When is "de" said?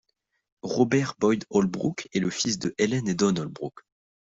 2.57-2.73